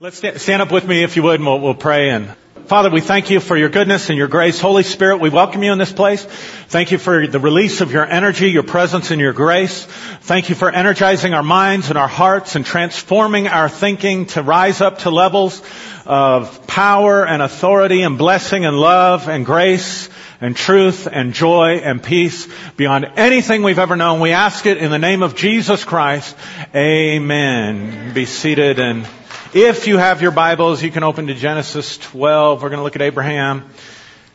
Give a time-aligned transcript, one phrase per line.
[0.00, 2.34] Let's sta- stand up with me if you would and we'll, we'll pray and
[2.66, 4.58] Father, we thank you for your goodness and your grace.
[4.58, 6.24] Holy Spirit, we welcome you in this place.
[6.24, 9.84] Thank you for the release of your energy, your presence, and your grace.
[9.84, 14.80] Thank you for energizing our minds and our hearts and transforming our thinking to rise
[14.80, 15.62] up to levels
[16.06, 20.08] of power and authority and blessing and love and grace
[20.40, 24.18] and truth and joy and peace beyond anything we've ever known.
[24.18, 26.36] We ask it in the name of Jesus Christ.
[26.74, 28.12] Amen.
[28.12, 29.06] Be seated and
[29.54, 32.62] if you have your Bibles, you can open to Genesis 12.
[32.62, 33.70] We're going to look at Abraham.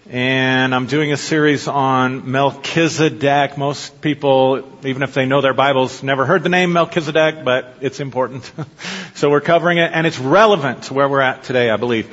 [0.09, 3.57] And I'm doing a series on Melchizedek.
[3.57, 7.99] Most people, even if they know their Bibles, never heard the name Melchizedek, but it's
[7.99, 8.51] important.
[9.15, 12.07] so we're covering it, and it's relevant to where we're at today, I believe.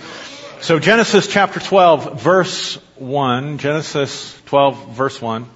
[0.61, 3.59] So Genesis chapter 12, verse 1.
[3.59, 5.49] Genesis 12, verse 1.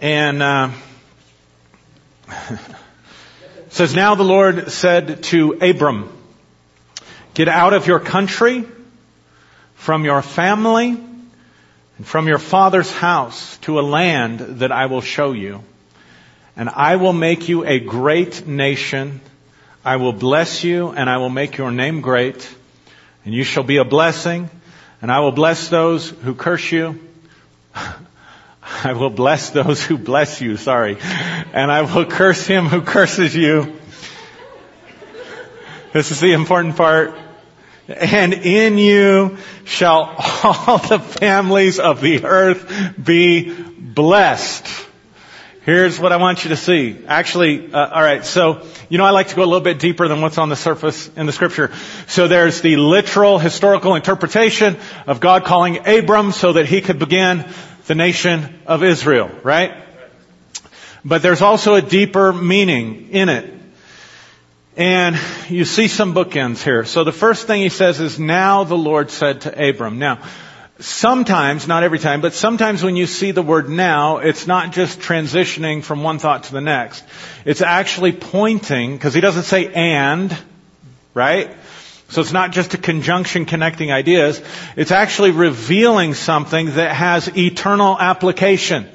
[0.00, 0.70] And, uh,
[3.76, 6.10] says, Now the Lord said to Abram,
[7.34, 8.64] Get out of your country,
[9.74, 10.98] from your family,
[11.98, 15.62] and from your father's house to a land that I will show you.
[16.56, 19.20] And I will make you a great nation.
[19.84, 22.48] I will bless you and I will make your name great.
[23.26, 24.48] And you shall be a blessing.
[25.02, 26.98] And I will bless those who curse you.
[28.84, 30.98] I will bless those who bless you, sorry.
[31.00, 33.78] And I will curse him who curses you.
[35.92, 37.16] This is the important part.
[37.88, 44.66] And in you shall all the families of the earth be blessed.
[45.62, 46.96] Here's what I want you to see.
[47.08, 50.20] Actually, uh, alright, so, you know, I like to go a little bit deeper than
[50.20, 51.72] what's on the surface in the scripture.
[52.06, 57.44] So there's the literal historical interpretation of God calling Abram so that he could begin
[57.86, 59.74] the nation of Israel, right?
[61.04, 63.52] But there's also a deeper meaning in it.
[64.76, 66.84] And you see some bookends here.
[66.84, 69.98] So the first thing he says is, now the Lord said to Abram.
[69.98, 70.22] Now,
[70.80, 75.00] sometimes, not every time, but sometimes when you see the word now, it's not just
[75.00, 77.04] transitioning from one thought to the next.
[77.46, 80.36] It's actually pointing, because he doesn't say and,
[81.14, 81.50] right?
[82.08, 84.40] So it's not just a conjunction connecting ideas.
[84.76, 88.88] It's actually revealing something that has eternal application.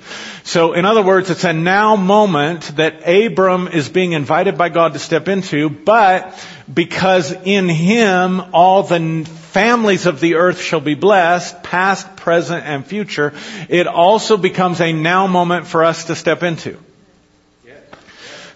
[0.43, 4.93] So in other words, it's a now moment that Abram is being invited by God
[4.93, 6.33] to step into, but
[6.73, 12.85] because in him all the families of the earth shall be blessed, past, present, and
[12.85, 13.33] future,
[13.69, 16.79] it also becomes a now moment for us to step into.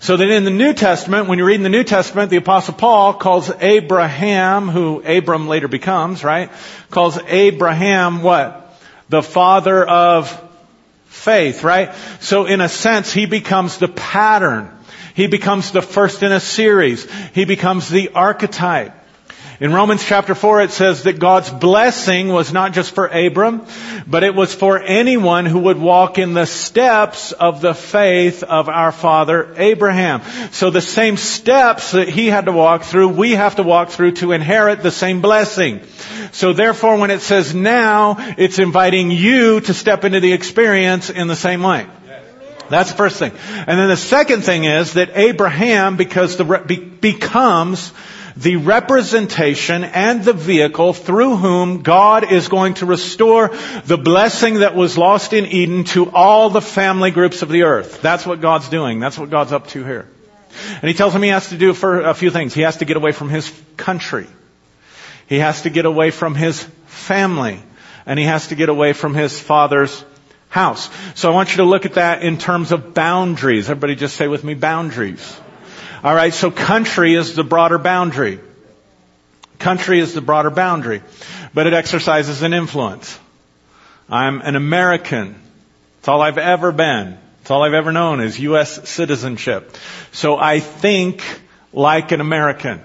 [0.06, 2.76] So that in the New Testament, when you read in the New Testament, the apostle
[2.76, 6.52] Paul calls Abraham, who Abram later becomes, right?
[6.92, 8.80] Calls Abraham what?
[9.10, 10.30] The father of
[11.06, 11.96] faith, right?
[12.20, 14.70] So in a sense, he becomes the pattern.
[15.16, 17.12] He becomes the first in a series.
[17.34, 18.94] He becomes the archetype.
[19.58, 23.66] In Romans chapter 4 it says that God's blessing was not just for Abram,
[24.06, 28.68] but it was for anyone who would walk in the steps of the faith of
[28.68, 30.22] our father Abraham.
[30.52, 34.14] So the same steps that he had to walk through, we have to walk through
[34.14, 35.82] to inherit the same blessing.
[36.34, 41.28] So therefore when it says now, it's inviting you to step into the experience in
[41.28, 41.88] the same way.
[42.70, 43.32] That's the first thing.
[43.68, 47.94] And then the second thing is that Abraham because the, be, becomes
[48.38, 53.50] the representation and the vehicle through whom God is going to restore
[53.86, 58.02] the blessing that was lost in Eden to all the family groups of the earth.
[58.02, 59.00] That's what God's doing.
[59.00, 60.08] That's what God's up to here.
[60.82, 62.54] And he tells him he has to do for a few things.
[62.54, 64.28] He has to get away from his country.
[65.28, 67.62] He has to get away from his family.
[68.06, 70.04] And he has to get away from his father's
[70.50, 70.90] house.
[71.16, 73.70] So I want you to look at that in terms of boundaries.
[73.70, 75.38] Everybody just say with me boundaries.
[76.06, 78.40] Alright, so country is the broader boundary.
[79.58, 81.02] Country is the broader boundary.
[81.52, 83.18] But it exercises an influence.
[84.08, 85.34] I'm an American.
[85.98, 87.18] It's all I've ever been.
[87.42, 88.88] It's all I've ever known is U.S.
[88.88, 89.76] citizenship.
[90.12, 91.24] So I think
[91.74, 92.82] like an American.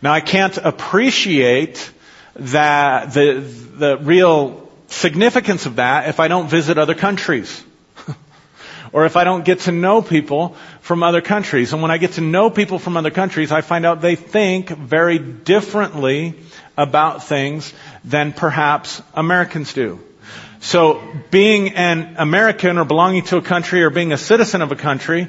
[0.00, 1.90] Now I can't appreciate
[2.36, 7.62] that, the, the real significance of that if I don't visit other countries
[8.94, 10.56] or if I don't get to know people
[10.92, 11.72] from other countries.
[11.72, 14.68] And when I get to know people from other countries, I find out they think
[14.68, 16.34] very differently
[16.76, 17.72] about things
[18.04, 20.00] than perhaps Americans do.
[20.60, 24.76] So being an American or belonging to a country or being a citizen of a
[24.76, 25.28] country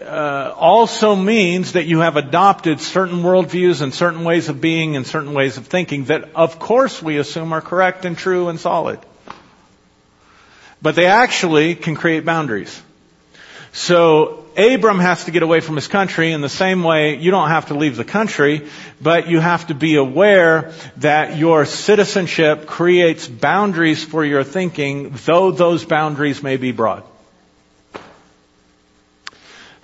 [0.00, 5.06] uh, also means that you have adopted certain worldviews and certain ways of being and
[5.06, 8.98] certain ways of thinking that of course we assume are correct and true and solid.
[10.80, 12.80] But they actually can create boundaries.
[13.74, 17.48] So Abram has to get away from his country in the same way you don't
[17.48, 18.68] have to leave the country,
[19.00, 25.50] but you have to be aware that your citizenship creates boundaries for your thinking, though
[25.50, 27.04] those boundaries may be broad.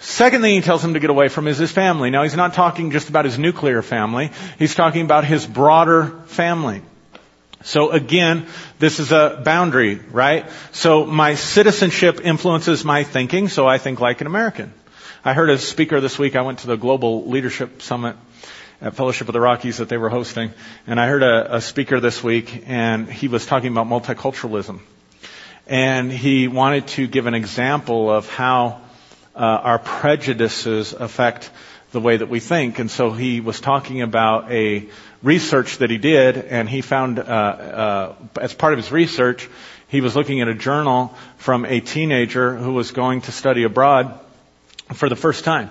[0.00, 2.10] Second thing he tells him to get away from is his family.
[2.10, 4.30] Now he's not talking just about his nuclear family.
[4.58, 6.82] He's talking about his broader family.
[7.62, 8.46] So again,
[8.78, 10.46] this is a boundary, right?
[10.72, 14.72] So my citizenship influences my thinking, so I think like an American.
[15.24, 18.16] I heard a speaker this week, I went to the Global Leadership Summit
[18.80, 20.52] at Fellowship of the Rockies that they were hosting,
[20.86, 24.80] and I heard a, a speaker this week, and he was talking about multiculturalism.
[25.66, 28.80] And he wanted to give an example of how
[29.34, 31.50] uh, our prejudices affect
[31.90, 32.78] the way that we think.
[32.78, 34.88] And so he was talking about a
[35.22, 39.48] research that he did, and he found, uh, uh, as part of his research,
[39.88, 44.18] he was looking at a journal from a teenager who was going to study abroad
[44.94, 45.70] for the first time.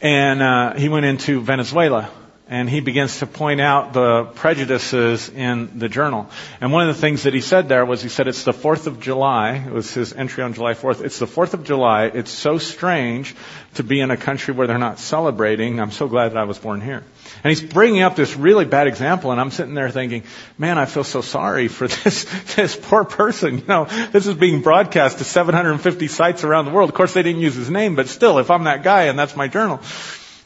[0.00, 2.10] And uh, he went into Venezuela
[2.46, 6.28] and he begins to point out the prejudices in the journal.
[6.60, 8.86] And one of the things that he said there was he said it's the 4th
[8.86, 9.54] of July.
[9.54, 11.02] It was his entry on July 4th.
[11.02, 12.04] It's the 4th of July.
[12.06, 13.34] It's so strange
[13.74, 15.80] to be in a country where they're not celebrating.
[15.80, 17.02] I'm so glad that I was born here.
[17.42, 20.24] And he's bringing up this really bad example and I'm sitting there thinking,
[20.58, 22.24] man, I feel so sorry for this,
[22.56, 23.58] this poor person.
[23.58, 26.90] You know, this is being broadcast to 750 sites around the world.
[26.90, 29.34] Of course they didn't use his name, but still, if I'm that guy and that's
[29.34, 29.80] my journal,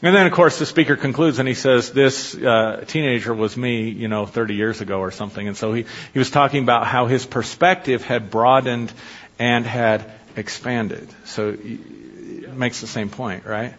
[0.01, 3.89] and then, of course, the speaker concludes and he says, this uh, teenager was me,
[3.89, 5.45] you know, 30 years ago or something.
[5.45, 8.93] And so he, he was talking about how his perspective had broadened
[9.37, 11.09] and had expanded.
[11.25, 13.73] So it makes the same point, right?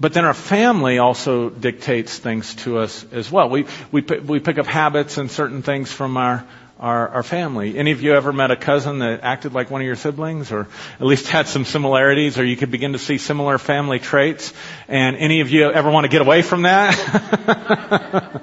[0.00, 3.50] But then our family also dictates things to us as well.
[3.50, 6.44] We, we, we pick up habits and certain things from our,
[6.80, 7.76] our, our family.
[7.76, 10.66] Any of you ever met a cousin that acted like one of your siblings or
[10.98, 14.54] at least had some similarities or you could begin to see similar family traits?
[14.88, 18.42] And any of you ever want to get away from that?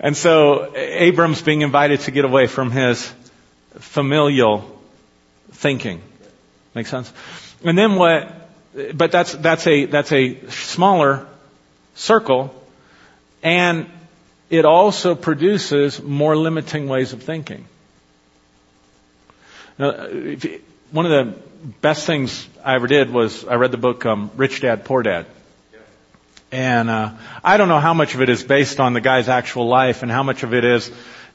[0.00, 3.12] and so Abram's being invited to get away from his
[3.74, 4.80] familial
[5.50, 6.00] thinking.
[6.76, 7.12] Make sense?
[7.64, 8.50] And then what,
[8.94, 11.26] but that's, that's a, that's a smaller
[11.96, 12.54] circle
[13.42, 13.90] and
[14.50, 17.66] it also produces more limiting ways of thinking.
[19.78, 20.60] Now, you,
[20.90, 21.34] one of the
[21.80, 25.26] best things I ever did was I read the book um, Rich Dad Poor Dad.
[26.50, 27.12] And uh,
[27.44, 30.10] I don't know how much of it is based on the guy's actual life and
[30.10, 30.90] how much of it is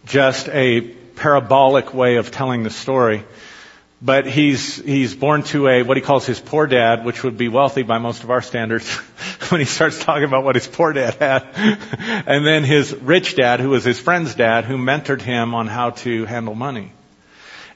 [0.06, 3.24] just a parabolic way of telling the story
[4.04, 7.48] but he's he's born to a what he calls his poor dad, which would be
[7.48, 8.90] wealthy by most of our standards.
[9.50, 11.48] when he starts talking about what his poor dad had,
[12.28, 15.92] and then his rich dad, who was his friend's dad, who mentored him on how
[15.92, 16.92] to handle money,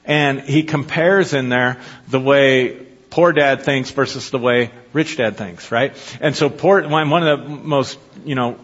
[0.04, 5.38] and he compares in there the way poor dad thinks versus the way rich dad
[5.38, 5.96] thinks, right?
[6.20, 8.58] And so poor one of the most you know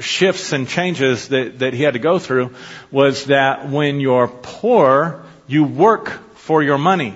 [0.00, 2.54] shifts and changes that, that he had to go through
[2.90, 7.14] was that when you're poor, you work for your money.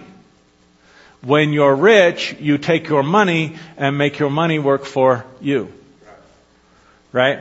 [1.21, 5.71] When you're rich, you take your money and make your money work for you.
[7.13, 7.41] Right?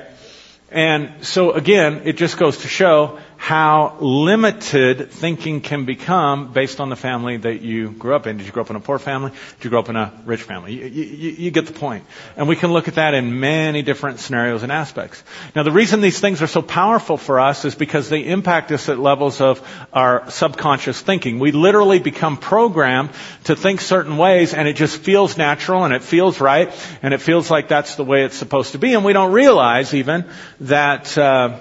[0.69, 6.89] And so again, it just goes to show how limited thinking can become based on
[6.89, 8.35] the family that you grew up in.
[8.35, 9.31] Did you grow up in a poor family?
[9.31, 10.73] Did you grow up in a rich family?
[10.73, 12.03] You, you, you, get the point.
[12.35, 15.23] And we can look at that in many different scenarios and aspects.
[15.55, 18.89] Now the reason these things are so powerful for us is because they impact us
[18.89, 21.39] at levels of our subconscious thinking.
[21.39, 23.11] We literally become programmed
[23.45, 26.69] to think certain ways and it just feels natural and it feels right
[27.01, 29.93] and it feels like that's the way it's supposed to be and we don't realize
[29.93, 30.25] even
[30.59, 31.59] that uh,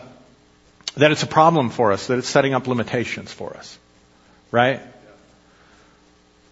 [0.96, 3.78] that it's a problem for us, that it's setting up limitations for us.
[4.50, 4.80] Right?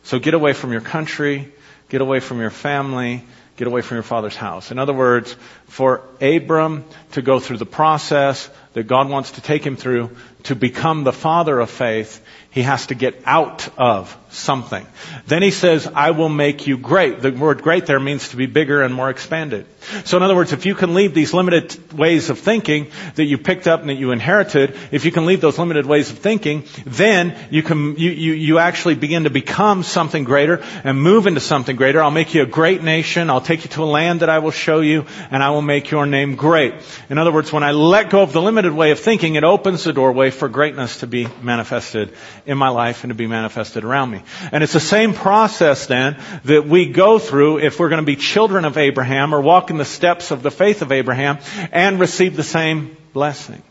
[0.04, 1.52] So get away from your country,
[1.88, 3.24] get away from your family,
[3.56, 4.70] get away from your father's house.
[4.70, 5.34] In other words,
[5.74, 10.54] for Abram to go through the process that God wants to take him through to
[10.54, 14.86] become the father of faith, he has to get out of something.
[15.26, 17.20] Then he says, I will make you great.
[17.20, 19.66] The word great there means to be bigger and more expanded.
[20.04, 23.38] So in other words, if you can leave these limited ways of thinking that you
[23.38, 26.64] picked up and that you inherited, if you can leave those limited ways of thinking,
[26.84, 31.40] then you can, you, you, you actually begin to become something greater and move into
[31.40, 32.02] something greater.
[32.02, 33.30] I'll make you a great nation.
[33.30, 35.90] I'll take you to a land that I will show you and I will make
[35.90, 36.74] your name great.
[37.08, 39.84] In other words, when I let go of the limited way of thinking, it opens
[39.84, 42.14] the doorway for greatness to be manifested
[42.46, 44.22] in my life and to be manifested around me.
[44.52, 48.16] And it's the same process then that we go through if we're going to be
[48.16, 51.38] children of Abraham or walk in the steps of the faith of Abraham
[51.72, 53.62] and receive the same blessing.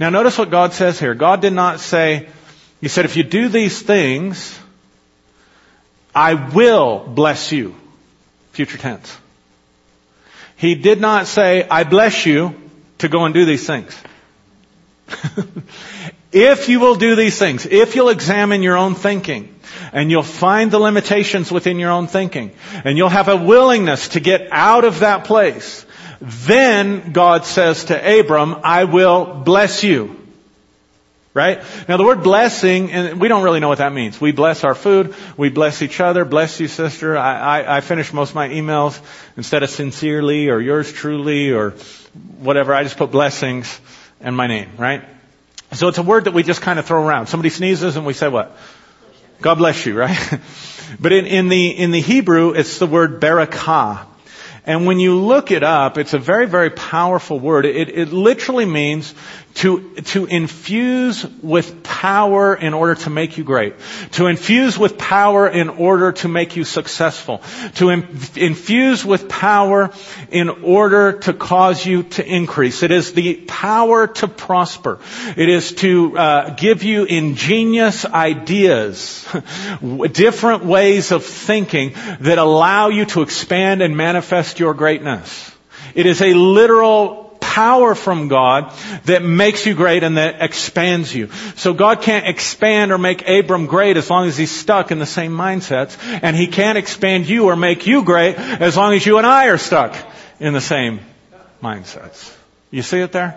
[0.00, 1.14] Now notice what God says here.
[1.14, 2.28] God did not say,
[2.80, 4.58] He said, if you do these things,
[6.14, 7.74] I will bless you.
[8.52, 9.16] Future tense.
[10.58, 12.54] He did not say, I bless you
[12.98, 13.96] to go and do these things.
[16.32, 19.54] if you will do these things, if you'll examine your own thinking,
[19.92, 22.50] and you'll find the limitations within your own thinking,
[22.84, 25.86] and you'll have a willingness to get out of that place,
[26.20, 30.17] then God says to Abram, I will bless you.
[31.38, 31.62] Right?
[31.88, 34.20] Now the word blessing, and we don't really know what that means.
[34.20, 37.16] We bless our food, we bless each other, bless you sister.
[37.16, 39.00] I, I, I finish most of my emails
[39.36, 41.74] instead of sincerely or yours truly or
[42.40, 43.80] whatever, I just put blessings
[44.20, 45.04] and my name, right?
[45.74, 47.28] So it's a word that we just kind of throw around.
[47.28, 48.56] Somebody sneezes and we say what?
[49.40, 50.40] God bless you, right?
[51.00, 54.06] but in, in the, in the Hebrew, it's the word barakah.
[54.66, 57.64] And when you look it up, it's a very, very powerful word.
[57.64, 59.14] It, it literally means
[59.58, 63.74] to, to infuse with power in order to make you great.
[64.12, 67.42] To infuse with power in order to make you successful.
[67.76, 69.90] To in, infuse with power
[70.30, 72.84] in order to cause you to increase.
[72.84, 75.00] It is the power to prosper.
[75.36, 79.26] It is to uh, give you ingenious ideas,
[80.12, 85.50] different ways of thinking that allow you to expand and manifest your greatness.
[85.96, 87.27] It is a literal
[87.58, 88.72] power from God
[89.06, 91.28] that makes you great and that expands you.
[91.56, 95.06] So God can't expand or make Abram great as long as he's stuck in the
[95.06, 95.98] same mindsets.
[96.22, 99.46] And he can't expand you or make you great as long as you and I
[99.46, 99.96] are stuck
[100.38, 101.00] in the same
[101.60, 102.32] mindsets.
[102.70, 103.36] You see it there?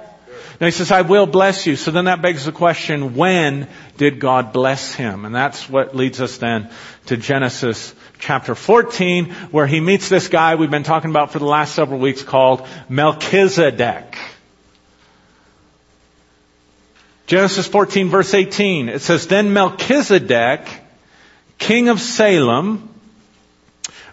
[0.59, 1.75] Now he says, I will bless you.
[1.75, 5.25] So then that begs the question, when did God bless him?
[5.25, 6.69] And that's what leads us then
[7.07, 11.45] to Genesis chapter 14, where he meets this guy we've been talking about for the
[11.45, 14.17] last several weeks called Melchizedek.
[17.27, 20.67] Genesis 14 verse 18, it says, Then Melchizedek,
[21.57, 22.89] king of Salem,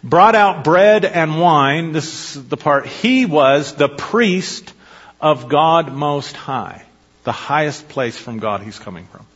[0.02, 1.92] brought out bread and wine.
[1.92, 2.86] This is the part.
[2.86, 4.72] He was the priest
[5.20, 6.82] of God Most High.
[7.24, 9.26] The highest place from God he's coming from.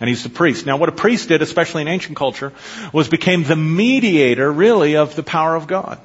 [0.00, 0.64] And he's the priest.
[0.64, 2.52] Now what a priest did, especially in ancient culture,
[2.92, 6.00] was became the mediator really of the power of God.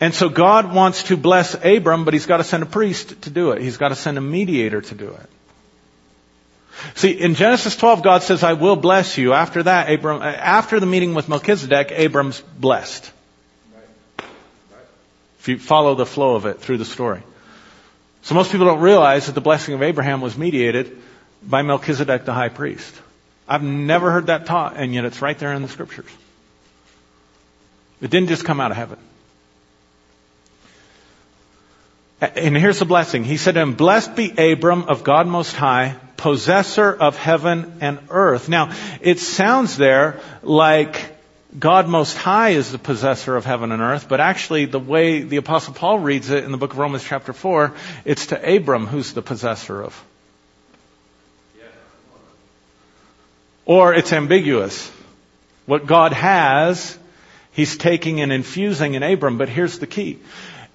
[0.00, 3.30] And so God wants to bless Abram, but he's got to send a priest to
[3.30, 3.60] do it.
[3.60, 5.28] He's got to send a mediator to do it.
[6.94, 9.34] See, in Genesis 12, God says, I will bless you.
[9.34, 13.12] After that, Abram, uh, after the meeting with Melchizedek, Abram's blessed.
[15.40, 17.22] If you follow the flow of it through the story.
[18.22, 20.96] So most people don't realize that the blessing of Abraham was mediated
[21.42, 22.94] by Melchizedek the high priest.
[23.48, 26.10] I've never heard that taught, and yet it's right there in the scriptures.
[28.00, 28.98] It didn't just come out of heaven.
[32.20, 33.24] And here's the blessing.
[33.24, 37.98] He said to him, Blessed be Abram of God Most High, possessor of heaven and
[38.10, 38.48] earth.
[38.48, 41.16] Now, it sounds there like
[41.58, 45.38] God Most High is the possessor of heaven and earth, but actually the way the
[45.38, 47.72] apostle Paul reads it in the book of Romans chapter 4,
[48.04, 50.04] it's to Abram who's the possessor of
[53.70, 54.90] Or it's ambiguous.
[55.64, 56.98] What God has,
[57.52, 60.18] He's taking and infusing in Abram, but here's the key.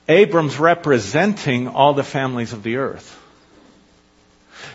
[0.08, 3.22] Abram's representing all the families of the earth.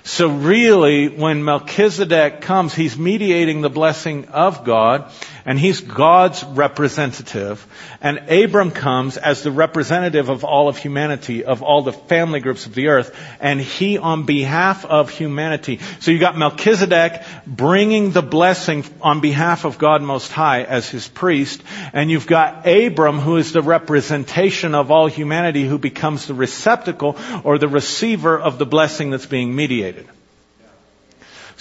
[0.03, 5.11] So really, when Melchizedek comes, he's mediating the blessing of God,
[5.45, 7.67] and he's God's representative.
[8.01, 12.67] And Abram comes as the representative of all of humanity, of all the family groups
[12.67, 15.81] of the earth, and he on behalf of humanity.
[16.01, 21.09] So you got Melchizedek bringing the blessing on behalf of God Most High as his
[21.09, 26.35] priest, and you've got Abram who is the representation of all humanity who becomes the
[26.35, 30.09] receptacle or the receiver of the blessing that's being mediated.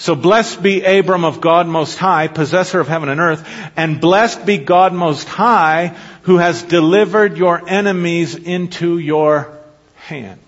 [0.00, 4.46] So blessed be Abram of God Most High, possessor of heaven and earth, and blessed
[4.46, 9.54] be God Most High, who has delivered your enemies into your
[9.96, 10.40] hand.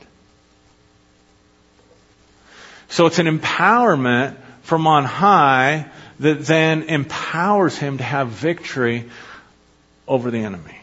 [2.89, 5.91] So it's an empowerment from on high
[6.21, 9.11] that then empowers him to have victory
[10.09, 10.79] over the enemy.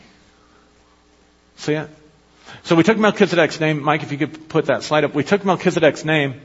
[1.55, 1.89] See it?
[2.65, 3.81] So we took Melchizedek's name.
[3.81, 5.15] Mike, if you could put that slide up.
[5.15, 6.39] We took Melchizedek's name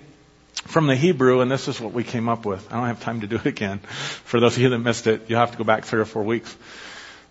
[0.62, 2.72] from the Hebrew, and this is what we came up with.
[2.72, 3.78] I don't have time to do it again.
[3.78, 6.22] For those of you that missed it, you'll have to go back three or four
[6.22, 6.54] weeks.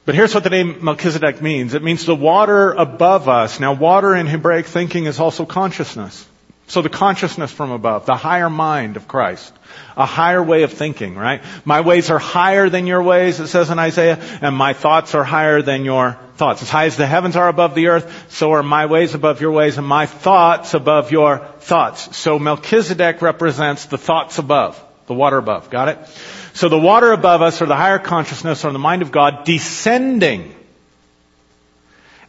[0.06, 1.74] But here's what the name Melchizedek means.
[1.74, 3.60] It means the water above us.
[3.60, 6.28] Now water in Hebraic thinking is also consciousness.
[6.68, 9.54] So the consciousness from above, the higher mind of Christ,
[9.98, 11.42] a higher way of thinking, right?
[11.66, 15.26] My ways are higher than your ways, it says in Isaiah, and my thoughts are
[15.26, 16.62] higher than your thoughts.
[16.62, 19.52] As high as the heavens are above the earth, so are my ways above your
[19.52, 22.16] ways, and my thoughts above your thoughts.
[22.16, 25.70] So Melchizedek represents the thoughts above, the water above.
[25.70, 26.00] Got it?
[26.54, 30.56] So the water above us or the higher consciousness or the mind of God descending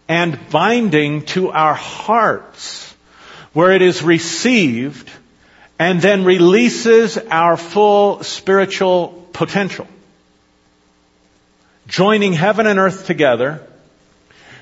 [0.09, 2.95] and binding to our hearts
[3.55, 5.11] where it is received
[5.79, 9.87] and then releases our full spiritual potential.
[11.87, 13.67] Joining heaven and earth together,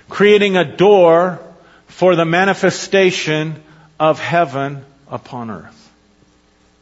[0.09, 1.41] creating a door
[1.89, 3.63] for the manifestation
[3.99, 5.79] of heaven upon earth.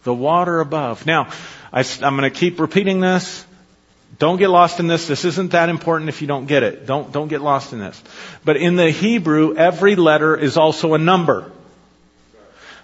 [0.05, 1.07] The water above.
[1.07, 1.31] Now,
[1.73, 3.45] I, am going to keep repeating this.
[4.19, 5.07] Don't get lost in this.
[5.07, 6.87] This isn't that important if you don't get it.
[6.87, 8.02] Don't, don't get lost in this.
[8.45, 11.50] But in the Hebrew, every letter is also a number.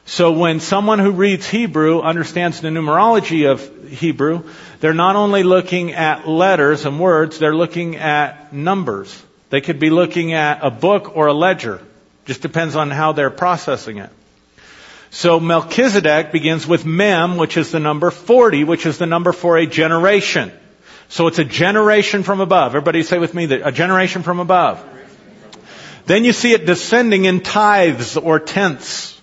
[0.09, 4.45] So when someone who reads Hebrew understands the numerology of Hebrew,
[4.79, 9.21] they're not only looking at letters and words, they're looking at numbers.
[9.51, 11.83] They could be looking at a book or a ledger.
[12.25, 14.11] Just depends on how they're processing it.
[15.11, 19.57] So Melchizedek begins with Mem, which is the number 40, which is the number for
[19.57, 20.53] a generation.
[21.09, 22.73] So it's a generation from above.
[22.73, 24.85] Everybody say with me that a generation from above.
[26.07, 29.16] Then you see it descending in tithes or tenths.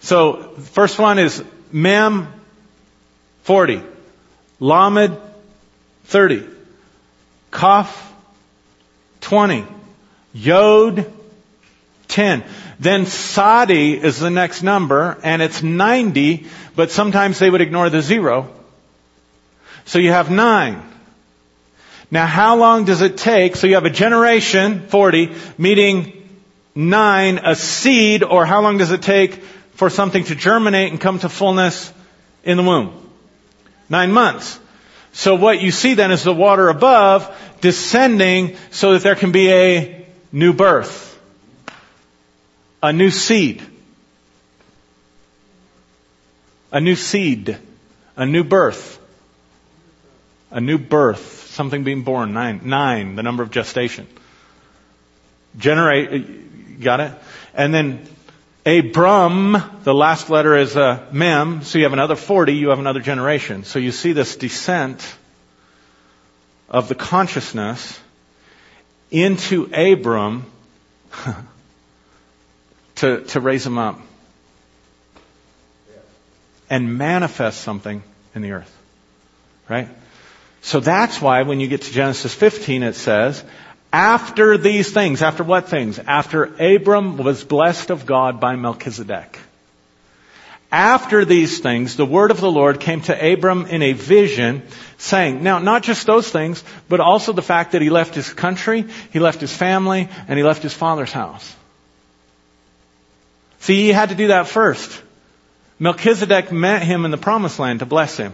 [0.00, 1.42] So first one is
[1.72, 2.28] Mem
[3.42, 3.82] 40,
[4.58, 5.18] Lamed
[6.04, 6.46] 30,
[7.52, 8.12] Kaf
[9.20, 9.64] 20,
[10.32, 11.12] Yod
[12.08, 12.44] 10.
[12.78, 18.00] Then Sadi is the next number, and it's 90, but sometimes they would ignore the
[18.00, 18.48] zero.
[19.84, 20.82] So you have nine.
[22.10, 23.54] Now how long does it take?
[23.54, 26.28] So you have a generation, 40, meeting
[26.74, 29.42] nine, a seed, or how long does it take
[29.80, 31.92] for something to germinate and come to fullness
[32.44, 32.92] in the womb?
[33.88, 34.60] Nine months.
[35.12, 39.50] So what you see then is the water above descending so that there can be
[39.50, 41.10] a new birth
[42.82, 43.62] a new seed.
[46.72, 47.58] A new seed.
[48.16, 48.98] A new birth.
[50.50, 51.48] A new birth.
[51.50, 52.32] Something being born.
[52.32, 52.62] Nine.
[52.64, 54.06] Nine, the number of gestation.
[55.58, 57.12] Generate, got it?
[57.54, 58.06] And then
[58.66, 63.00] Abram, the last letter is a mem, so you have another 40, you have another
[63.00, 63.64] generation.
[63.64, 65.16] So you see this descent
[66.68, 67.98] of the consciousness
[69.10, 70.44] into Abram
[72.96, 73.98] to, to raise them up
[76.68, 78.02] and manifest something
[78.34, 78.76] in the earth.
[79.68, 79.88] Right?
[80.62, 83.42] So that's why when you get to Genesis 15 it says,
[83.92, 85.98] after these things, after what things?
[85.98, 89.38] After Abram was blessed of God by Melchizedek.
[90.72, 94.62] After these things, the word of the Lord came to Abram in a vision
[94.98, 98.84] saying, now not just those things, but also the fact that he left his country,
[99.12, 101.56] he left his family, and he left his father's house.
[103.58, 105.02] See, he had to do that first.
[105.80, 108.32] Melchizedek met him in the promised land to bless him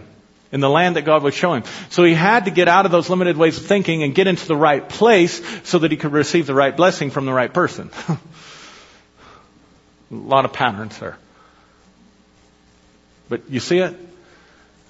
[0.51, 1.63] in the land that God would show him.
[1.89, 4.47] So he had to get out of those limited ways of thinking and get into
[4.47, 7.89] the right place so that he could receive the right blessing from the right person.
[10.11, 11.17] A lot of patterns there.
[13.29, 13.95] But you see it?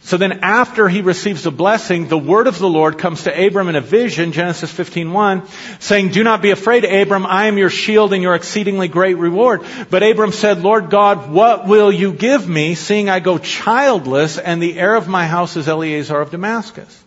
[0.08, 3.67] So then after he receives the blessing, the word of the Lord comes to Abram
[3.67, 5.41] in a vision, Genesis 15:1,
[5.80, 9.63] saying, "Do not be afraid, Abram, I am your shield and your exceedingly great reward."
[9.89, 14.63] But Abram said, "Lord God, what will you give me, seeing I go childless and
[14.63, 17.04] the heir of my house is Eliezer of Damascus?"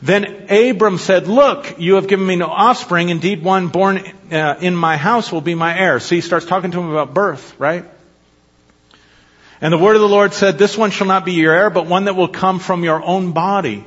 [0.00, 3.08] Then Abram said, Look, you have given me no offspring.
[3.08, 5.98] Indeed, one born uh, in my house will be my heir.
[5.98, 7.86] So he starts talking to him about birth, right?
[9.60, 11.86] And the word of the Lord said, this one shall not be your heir, but
[11.86, 13.84] one that will come from your own body.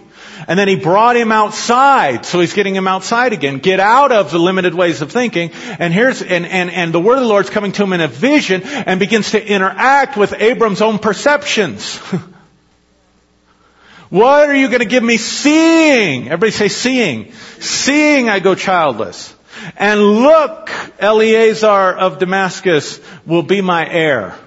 [0.48, 2.26] And then he brought him outside.
[2.26, 3.60] So he's getting him outside again.
[3.60, 5.52] Get out of the limited ways of thinking.
[5.52, 8.08] And here's, and, and, and the word of the Lord's coming to him in a
[8.08, 11.98] vision and begins to interact with Abram's own perceptions.
[14.10, 16.26] what are you going to give me seeing?
[16.26, 17.34] Everybody say seeing.
[17.60, 19.36] Seeing I go childless.
[19.76, 24.38] And look, Eliezer of Damascus will be my heir.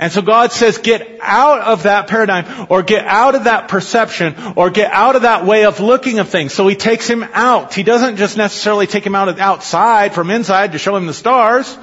[0.00, 4.34] And so God says, get out of that paradigm, or get out of that perception,
[4.56, 6.54] or get out of that way of looking of things.
[6.54, 7.74] So He takes him out.
[7.74, 11.76] He doesn't just necessarily take him out outside from inside to show him the stars.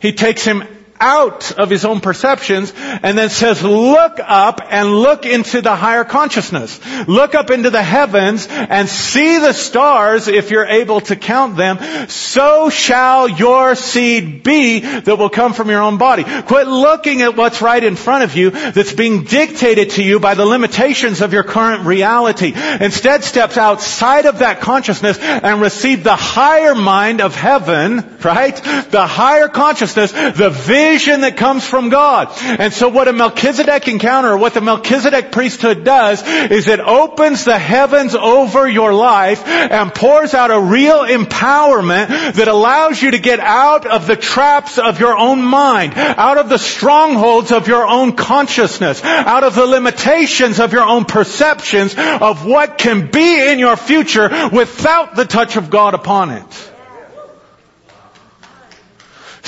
[0.00, 0.64] He takes him
[1.00, 6.04] out of his own perceptions and then says, look up and look into the higher
[6.04, 6.78] consciousness.
[7.08, 12.08] Look up into the heavens and see the stars if you're able to count them.
[12.08, 16.24] So shall your seed be that will come from your own body.
[16.24, 20.34] Quit looking at what's right in front of you that's being dictated to you by
[20.34, 22.52] the limitations of your current reality.
[22.54, 28.56] Instead steps outside of that consciousness and receive the higher mind of heaven, right?
[28.56, 32.28] The higher consciousness, the vision that comes from God.
[32.40, 37.58] And so what a Melchizedek encounter, what the Melchizedek priesthood does, is it opens the
[37.58, 43.38] heavens over your life and pours out a real empowerment that allows you to get
[43.38, 48.16] out of the traps of your own mind, out of the strongholds of your own
[48.16, 53.76] consciousness, out of the limitations of your own perceptions of what can be in your
[53.76, 56.69] future without the touch of God upon it.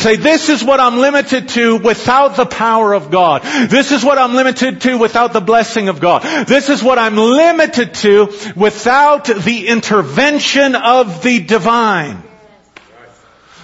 [0.03, 3.43] Say, this is what I'm limited to without the power of God.
[3.71, 6.23] This is what I'm limited to without the blessing of God.
[6.47, 12.32] This is what I'm limited to without the intervention of the divine.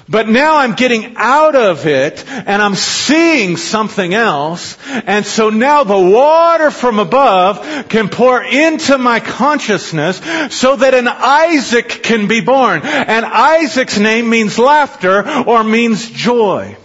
[0.09, 4.79] But now I'm getting out of it and I'm seeing something else.
[4.87, 10.21] And so now the water from above can pour into my consciousness
[10.55, 12.83] so that an Isaac can be born.
[12.83, 16.77] And Isaac's name means laughter or means joy.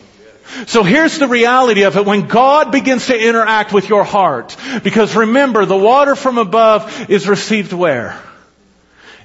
[0.67, 2.05] So here's the reality of it.
[2.05, 7.27] When God begins to interact with your heart, because remember, the water from above is
[7.27, 8.21] received where?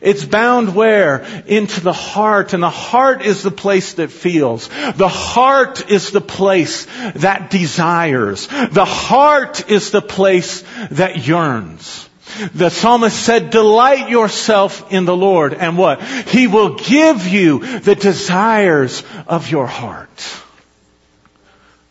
[0.01, 1.23] It's bound where?
[1.47, 2.53] Into the heart.
[2.53, 4.69] And the heart is the place that feels.
[4.69, 8.47] The heart is the place that desires.
[8.47, 12.09] The heart is the place that yearns.
[12.55, 16.03] The psalmist said, delight yourself in the Lord and what?
[16.03, 20.09] He will give you the desires of your heart.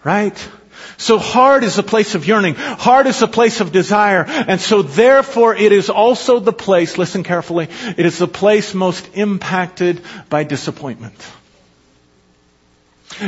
[0.04, 0.50] Right?
[0.98, 2.56] So heart is a place of yearning.
[2.56, 4.26] Heart is a place of desire.
[4.28, 9.16] And so therefore it is also the place, listen carefully, it is the place most
[9.16, 11.16] impacted by disappointment.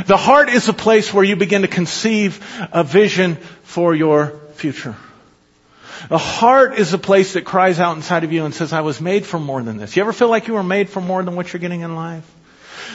[0.06, 4.96] The heart is a place where you begin to conceive a vision for your future.
[6.08, 9.00] The heart is a place that cries out inside of you and says, I was
[9.00, 9.96] made for more than this.
[9.96, 12.28] You ever feel like you were made for more than what you're getting in life?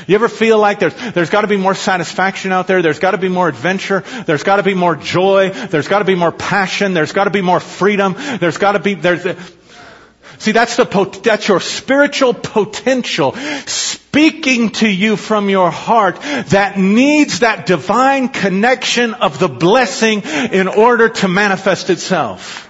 [0.07, 2.81] You ever feel like there's, there's gotta be more satisfaction out there?
[2.81, 4.03] There's gotta be more adventure.
[4.25, 5.49] There's gotta be more joy.
[5.49, 6.93] There's gotta be more passion.
[6.93, 8.15] There's gotta be more freedom.
[8.39, 9.23] There's gotta be, there's,
[10.37, 17.39] see that's the, that's your spiritual potential speaking to you from your heart that needs
[17.39, 22.69] that divine connection of the blessing in order to manifest itself.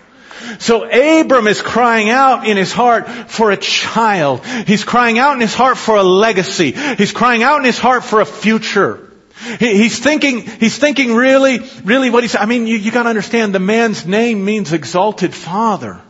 [0.59, 4.45] So Abram is crying out in his heart for a child.
[4.45, 6.71] He's crying out in his heart for a legacy.
[6.71, 9.11] He's crying out in his heart for a future.
[9.59, 13.59] he's thinking, he's thinking really, really what he's, I mean, you, you gotta understand the
[13.59, 16.01] man's name means exalted father.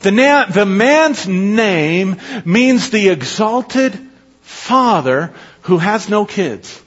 [0.00, 3.98] The, na- the man's name means the exalted
[4.42, 6.82] father who has no kids.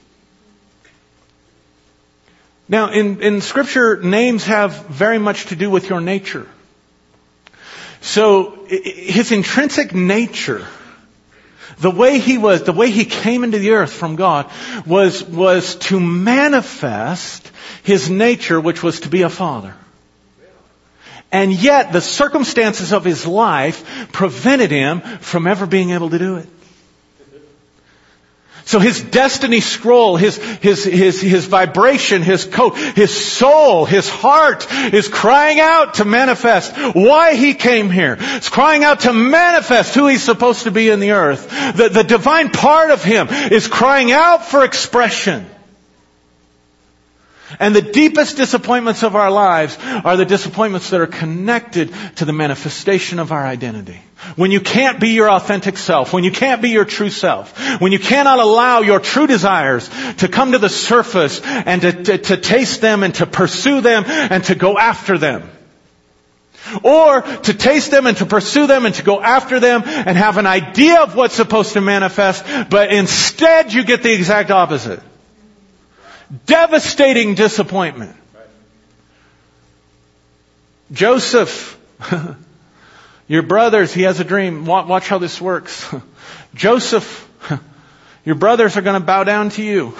[2.69, 6.47] Now, in, in scripture, names have very much to do with your nature.
[8.01, 10.65] So, his intrinsic nature,
[11.79, 14.49] the way he was, the way he came into the earth from God
[14.86, 17.51] was, was to manifest
[17.84, 19.75] his nature, which was to be a father.
[21.32, 26.38] And yet, the circumstances of his life prevented him from ever being able to do
[26.38, 26.47] it.
[28.69, 34.71] So his destiny scroll, his, his, his, his vibration, his coat, his soul, his heart
[34.93, 38.15] is crying out to manifest why he came here.
[38.19, 41.49] It's crying out to manifest who he's supposed to be in the earth.
[41.49, 45.47] The, the divine part of him is crying out for expression.
[47.58, 52.34] And the deepest disappointments of our lives are the disappointments that are connected to the
[52.34, 54.00] manifestation of our identity.
[54.36, 57.92] When you can't be your authentic self, when you can't be your true self, when
[57.92, 62.38] you cannot allow your true desires to come to the surface and to, to, to
[62.38, 65.50] taste them and to pursue them and to go after them.
[66.84, 70.38] Or to taste them and to pursue them and to go after them and have
[70.38, 75.02] an idea of what's supposed to manifest, but instead you get the exact opposite.
[76.46, 78.15] Devastating disappointment.
[80.92, 81.80] Joseph,
[83.28, 84.65] your brothers, he has a dream.
[84.65, 85.94] Watch how this works.
[86.56, 87.28] Joseph,
[88.26, 89.96] your brothers are going to bow down to you.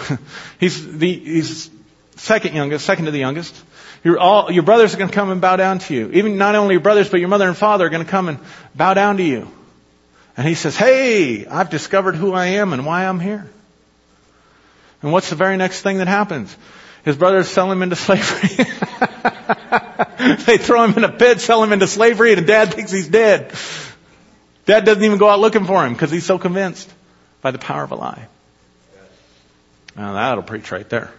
[0.60, 1.70] He's the, he's
[2.16, 3.56] second youngest, second to the youngest.
[4.04, 6.12] Your, all, your brothers are going to come and bow down to you.
[6.12, 8.40] Even not only your brothers, but your mother and father are going to come and
[8.76, 9.48] bow down to you.
[10.38, 13.50] And he says, hey, I've discovered who I am and why I'm here.
[15.02, 16.56] And what's the very next thing that happens?
[17.06, 18.50] His brothers sell him into slavery.
[20.46, 23.54] they throw him in a pit, sell him into slavery, and dad thinks he's dead.
[24.66, 26.94] Dad doesn't even go out looking for him because he's so convinced
[27.42, 28.28] by the power of a lie.
[29.96, 31.12] Now that'll preach right there.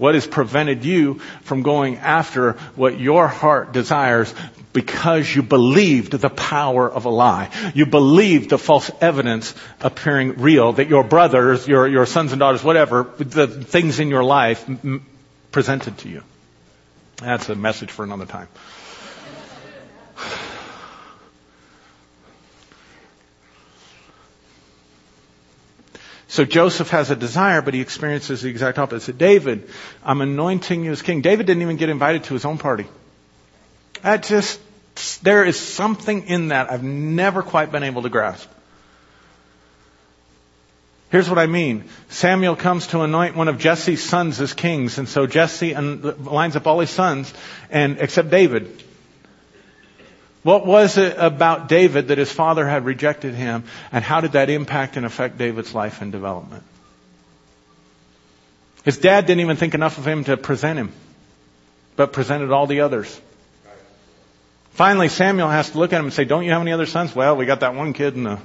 [0.00, 4.32] What has prevented you from going after what your heart desires
[4.72, 7.50] because you believed the power of a lie.
[7.74, 12.64] You believed the false evidence appearing real that your brothers, your, your sons and daughters,
[12.64, 15.04] whatever, the things in your life m-
[15.52, 16.22] presented to you.
[17.16, 18.48] That's a message for another time.
[26.30, 29.18] So Joseph has a desire, but he experiences the exact opposite.
[29.18, 29.68] David,
[30.04, 31.22] I'm anointing you as king.
[31.22, 32.86] David didn't even get invited to his own party.
[34.02, 34.60] That just,
[35.24, 38.48] there is something in that I've never quite been able to grasp.
[41.10, 41.86] Here's what I mean.
[42.10, 46.64] Samuel comes to anoint one of Jesse's sons as kings, and so Jesse lines up
[46.68, 47.34] all his sons,
[47.70, 48.84] and except David.
[50.42, 54.48] What was it about David that his father had rejected him, and how did that
[54.48, 56.62] impact and affect David's life and development?
[58.84, 60.92] His dad didn't even think enough of him to present him,
[61.96, 63.20] but presented all the others.
[64.72, 67.14] Finally, Samuel has to look at him and say, Don't you have any other sons?
[67.14, 68.38] Well, we got that one kid in the, uh,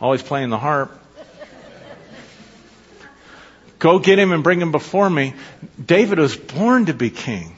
[0.00, 0.96] always playing the harp.
[3.78, 5.34] Go get him and bring him before me.
[5.82, 7.54] David was born to be king.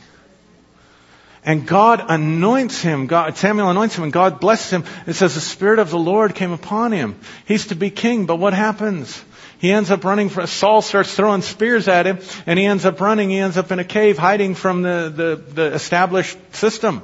[1.45, 3.09] And God anoints him.
[3.09, 4.85] God, Samuel anoints him and God blesses him.
[5.07, 7.19] It says the Spirit of the Lord came upon him.
[7.47, 9.23] He's to be king, but what happens?
[9.59, 13.01] He ends up running from, Saul starts throwing spears at him and he ends up
[13.01, 13.31] running.
[13.31, 17.03] He ends up in a cave hiding from the, the, the established system.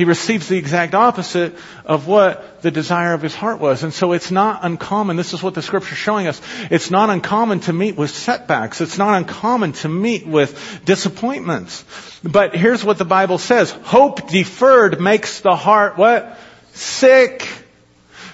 [0.00, 3.82] He receives the exact opposite of what the desire of his heart was.
[3.82, 5.16] And so it's not uncommon.
[5.16, 6.40] This is what the scripture is showing us.
[6.70, 8.80] It's not uncommon to meet with setbacks.
[8.80, 11.84] It's not uncommon to meet with disappointments.
[12.24, 13.72] But here's what the Bible says.
[13.72, 16.38] Hope deferred makes the heart what?
[16.72, 17.46] Sick.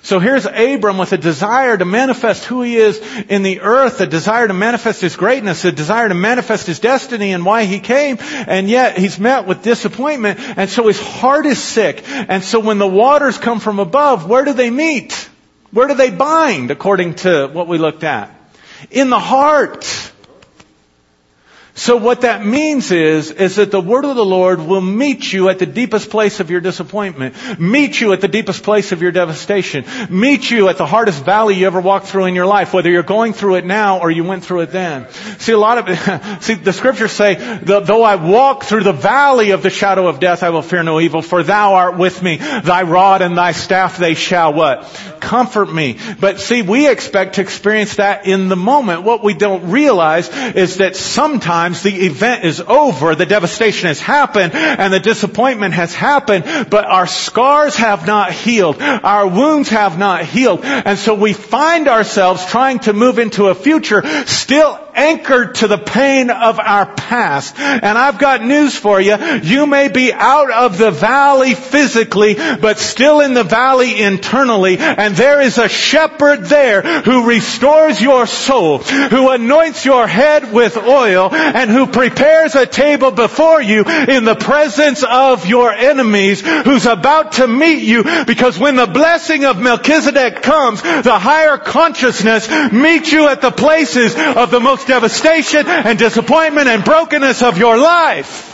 [0.07, 4.07] So here's Abram with a desire to manifest who he is in the earth, a
[4.07, 8.19] desire to manifest his greatness, a desire to manifest his destiny and why he came,
[8.21, 12.05] and yet he's met with disappointment, and so his heart is sick.
[12.07, 15.29] And so when the waters come from above, where do they meet?
[15.73, 18.31] Where do they bind, according to what we looked at?
[18.93, 20.13] In the heart.
[21.77, 25.51] So what that means is, is that the word of the Lord will meet you
[25.51, 29.13] at the deepest place of your disappointment, meet you at the deepest place of your
[29.13, 32.89] devastation, meet you at the hardest valley you ever walked through in your life, whether
[32.89, 35.07] you're going through it now or you went through it then.
[35.39, 39.63] See, a lot of, see, the scriptures say, though I walk through the valley of
[39.63, 42.39] the shadow of death, I will fear no evil, for thou art with me.
[42.39, 44.85] Thy rod and thy staff, they shall what?
[45.21, 45.99] Comfort me.
[46.19, 49.03] But see, we expect to experience that in the moment.
[49.03, 53.99] What we don't realize is that sometimes Sometimes the event is over, the devastation has
[53.99, 58.81] happened, and the disappointment has happened, but our scars have not healed.
[58.81, 60.61] Our wounds have not healed.
[60.65, 65.79] And so we find ourselves trying to move into a future still anchored to the
[65.79, 67.59] pain of our past.
[67.59, 69.17] And I've got news for you.
[69.43, 74.79] You may be out of the valley physically, but still in the valley internally.
[74.79, 80.77] And there is a shepherd there who restores your soul, who anoints your head with
[80.77, 86.87] oil, and who prepares a table before you in the presence of your enemies, who's
[86.87, 93.13] about to meet you because when the blessing of Melchizedek comes, the higher consciousness meets
[93.13, 98.46] you at the places of the most devastation and disappointment and brokenness of your life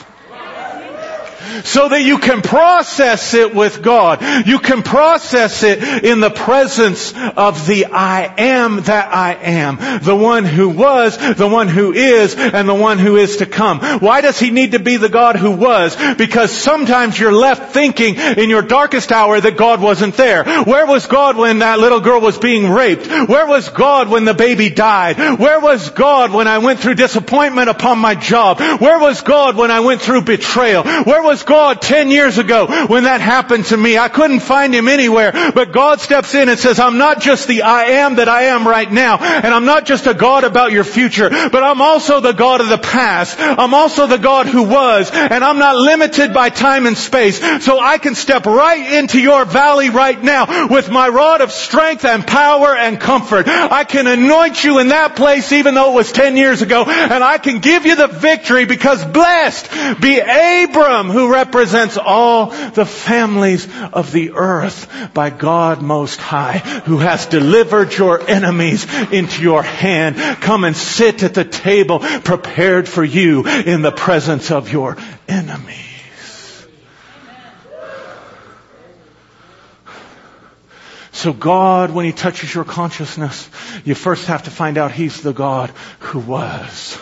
[1.65, 4.47] so that you can process it with God.
[4.47, 10.03] You can process it in the presence of the I am that I am.
[10.03, 13.81] The one who was, the one who is, and the one who is to come.
[13.81, 15.97] Why does he need to be the God who was?
[16.17, 20.45] Because sometimes you're left thinking in your darkest hour that God wasn't there.
[20.65, 23.07] Where was God when that little girl was being raped?
[23.07, 25.19] Where was God when the baby died?
[25.39, 28.61] Where was God when I went through disappointment upon my job?
[28.81, 30.83] Where was God when I went through betrayal?
[30.83, 33.99] Where was God 10 years ago when that happened to me.
[33.99, 37.63] I couldn't find Him anywhere, but God steps in and says, I'm not just the
[37.63, 40.85] I am that I am right now, and I'm not just a God about your
[40.85, 43.39] future, but I'm also the God of the past.
[43.39, 47.79] I'm also the God who was, and I'm not limited by time and space, so
[47.79, 52.27] I can step right into your valley right now with my rod of strength and
[52.27, 53.47] power and comfort.
[53.49, 57.25] I can anoint you in that place even though it was 10 years ago, and
[57.25, 63.69] I can give you the victory because blessed be Abram who represents all the families
[63.93, 70.17] of the earth by God Most High, who has delivered your enemies into your hand.
[70.41, 74.97] Come and sit at the table prepared for you in the presence of your
[75.29, 75.93] enemies.
[81.13, 83.49] So God, when He touches your consciousness,
[83.85, 86.99] you first have to find out He's the God who was.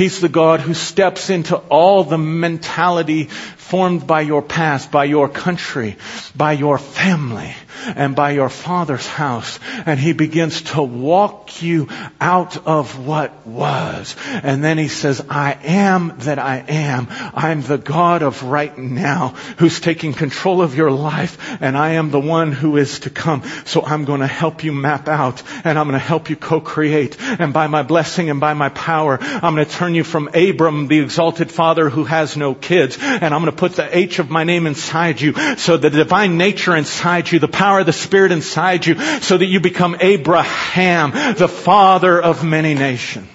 [0.00, 5.28] He's the God who steps into all the mentality formed by your past, by your
[5.28, 5.98] country,
[6.34, 7.54] by your family,
[7.86, 9.58] and by your father's house.
[9.86, 11.88] And he begins to walk you
[12.20, 14.16] out of what was.
[14.42, 17.08] And then he says, I am that I am.
[17.34, 22.10] I'm the God of right now who's taking control of your life and I am
[22.10, 23.42] the one who is to come.
[23.64, 27.16] So I'm going to help you map out and I'm going to help you co-create.
[27.20, 30.88] And by my blessing and by my power, I'm going to turn you from Abram,
[30.88, 34.30] the exalted father who has no kids, and I'm going to put the H of
[34.30, 38.32] my name inside you so the divine nature inside you, the power of the Spirit
[38.32, 43.28] inside you so that you become Abraham, the father of many nations.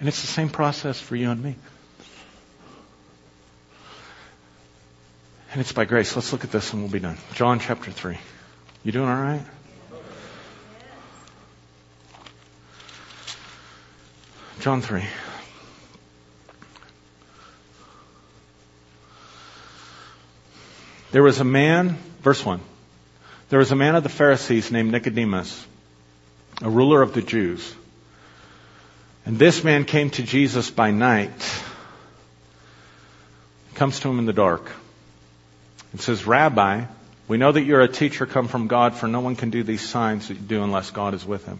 [0.00, 1.56] And it's the same process for you and me.
[5.50, 6.14] And it's by grace.
[6.14, 7.16] Let's look at this and we'll be done.
[7.34, 8.16] John chapter 3.
[8.84, 9.44] You doing all right?
[14.60, 15.02] John 3.
[21.10, 22.60] There was a man, verse 1.
[23.48, 25.66] There was a man of the Pharisees named Nicodemus,
[26.60, 27.74] a ruler of the Jews.
[29.24, 31.62] And this man came to Jesus by night.
[33.74, 34.70] Comes to him in the dark.
[35.92, 36.84] And says, Rabbi,
[37.26, 39.86] we know that you're a teacher come from God, for no one can do these
[39.86, 41.58] signs that you do unless God is with him.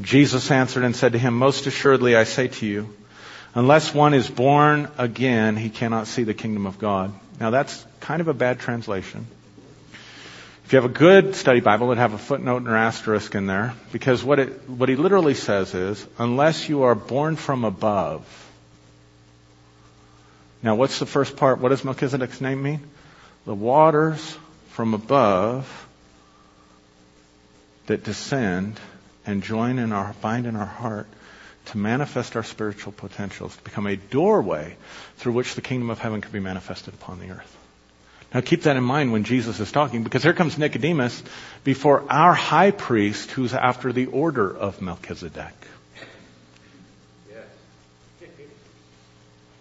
[0.00, 2.94] Jesus answered and said to him, Most assuredly I say to you,
[3.54, 7.12] unless one is born again, he cannot see the kingdom of God.
[7.40, 9.26] Now that's kind of a bad translation.
[10.64, 13.46] If you have a good study Bible, it'd have a footnote and an asterisk in
[13.46, 18.24] there, because what it, what he literally says is, unless you are born from above.
[20.62, 21.60] Now what's the first part?
[21.60, 22.80] What does Melchizedek's name mean?
[23.44, 24.36] The waters
[24.70, 25.86] from above
[27.86, 28.80] that descend
[29.24, 31.06] and join in our, bind in our heart
[31.66, 34.76] to manifest our spiritual potentials, to become a doorway
[35.16, 37.55] through which the kingdom of heaven can be manifested upon the earth.
[38.36, 41.22] Now keep that in mind when Jesus is talking, because here comes Nicodemus
[41.64, 45.54] before our high priest who's after the order of Melchizedek.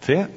[0.02, 0.30] See it?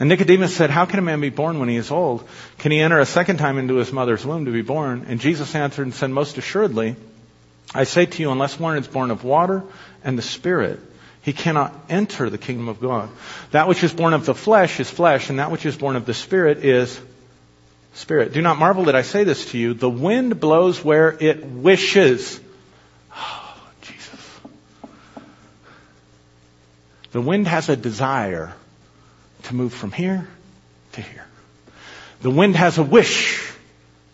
[0.00, 2.28] And Nicodemus said, How can a man be born when he is old?
[2.58, 5.06] Can he enter a second time into his mother's womb to be born?
[5.06, 6.96] And Jesus answered and said, Most assuredly,
[7.72, 9.62] I say to you, unless one is born of water
[10.02, 10.80] and the Spirit,
[11.28, 13.10] he cannot enter the kingdom of God.
[13.50, 16.06] That which is born of the flesh is flesh, and that which is born of
[16.06, 16.98] the Spirit is
[17.92, 18.32] spirit.
[18.32, 19.74] Do not marvel that I say this to you.
[19.74, 22.40] The wind blows where it wishes.
[23.14, 24.40] Oh, Jesus.
[27.12, 28.54] The wind has a desire
[29.42, 30.26] to move from here
[30.92, 31.26] to here.
[32.22, 33.52] The wind has a wish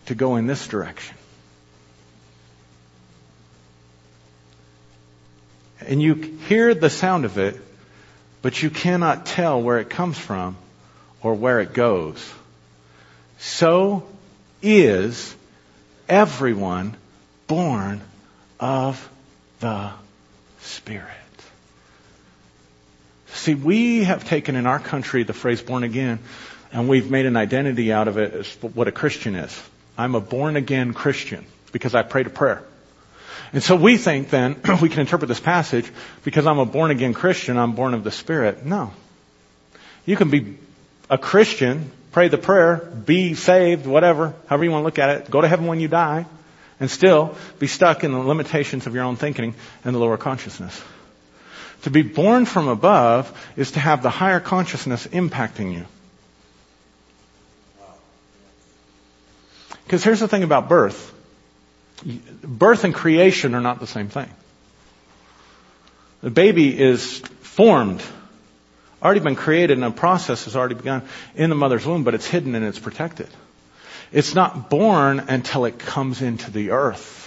[0.07, 1.15] to go in this direction.
[5.87, 6.13] And you
[6.47, 7.59] hear the sound of it,
[8.41, 10.57] but you cannot tell where it comes from
[11.21, 12.33] or where it goes.
[13.39, 14.07] So
[14.61, 15.35] is
[16.07, 16.95] everyone
[17.47, 18.01] born
[18.59, 19.09] of
[19.59, 19.91] the
[20.61, 21.09] Spirit.
[23.27, 26.19] See, we have taken in our country the phrase born again
[26.71, 29.61] and we've made an identity out of it as what a Christian is.
[29.97, 32.63] I'm a born again Christian because I prayed a prayer.
[33.53, 35.89] And so we think then we can interpret this passage
[36.23, 38.65] because I'm a born again Christian, I'm born of the Spirit.
[38.65, 38.93] No.
[40.05, 40.57] You can be
[41.09, 45.29] a Christian, pray the prayer, be saved, whatever, however you want to look at it,
[45.29, 46.25] go to heaven when you die,
[46.79, 50.81] and still be stuck in the limitations of your own thinking and the lower consciousness.
[51.83, 55.85] To be born from above is to have the higher consciousness impacting you.
[59.85, 61.13] Because here's the thing about birth.
[62.03, 64.29] Birth and creation are not the same thing.
[66.21, 68.01] The baby is formed,
[69.01, 71.03] already been created, and a process has already begun
[71.35, 73.29] in the mother's womb, but it's hidden and it's protected.
[74.11, 77.24] It's not born until it comes into the earth.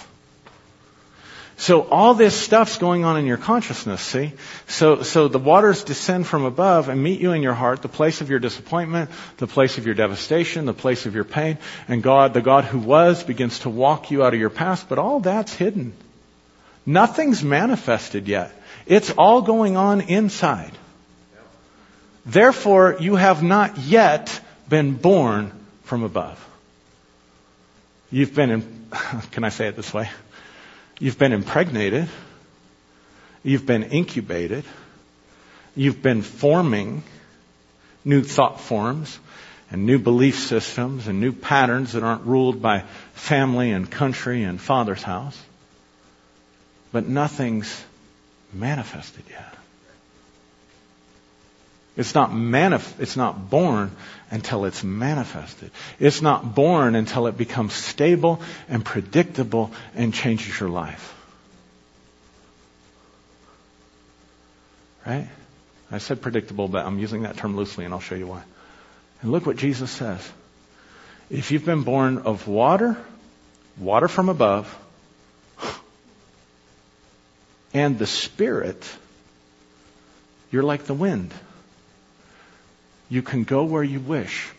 [1.59, 4.31] So all this stuff's going on in your consciousness, see?
[4.67, 8.21] So, so the waters descend from above and meet you in your heart, the place
[8.21, 11.57] of your disappointment, the place of your devastation, the place of your pain,
[11.89, 14.99] and God, the God who was, begins to walk you out of your past, but
[14.99, 15.91] all that's hidden.
[16.85, 18.53] Nothing's manifested yet.
[18.85, 20.71] It's all going on inside.
[22.25, 24.39] Therefore, you have not yet
[24.69, 25.51] been born
[25.83, 26.39] from above.
[28.11, 28.87] You've been in,
[29.31, 30.09] can I say it this way?
[30.99, 32.09] You've been impregnated.
[33.43, 34.65] You've been incubated.
[35.75, 37.03] You've been forming
[38.03, 39.17] new thought forms.
[39.71, 42.83] and new belief systems and new patterns that aren't ruled by
[43.13, 45.39] family and country and father's house.
[46.91, 47.85] But nothing's
[48.51, 49.58] manifested yet.
[51.99, 53.91] It's not manif- it's not born
[54.31, 55.69] until it's manifested.
[55.99, 61.13] It's not born until it becomes stable and predictable and changes your life.
[65.05, 65.27] Right?
[65.91, 68.43] I said predictable, but I'm using that term loosely and I'll show you why.
[69.21, 70.25] And look what Jesus says.
[71.29, 72.95] If you've been born of water,
[73.77, 74.73] water from above,
[77.73, 78.89] and the Spirit,
[80.49, 81.33] you're like the wind.
[83.09, 84.51] You can go where you wish.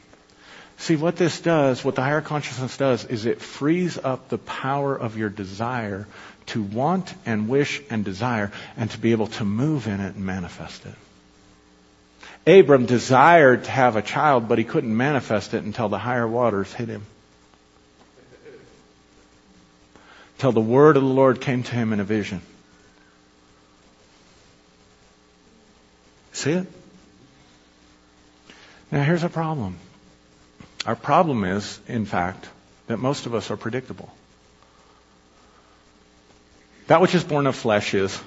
[0.79, 4.97] See, what this does, what the higher consciousness does, is it frees up the power
[4.97, 6.09] of your desire
[6.47, 10.25] to want and wish and desire and to be able to move in it and
[10.25, 10.95] manifest it.
[12.47, 16.73] Abram desired to have a child, but he couldn't manifest it until the higher waters
[16.73, 17.05] hit him.
[20.39, 22.41] Till the word of the Lord came to him in a vision.
[26.33, 26.67] See it?
[28.91, 29.77] Now here's a problem.
[30.87, 32.49] Our problem is, in fact,
[32.87, 34.13] that most of us are predictable.
[36.89, 38.21] That which is born of flesh is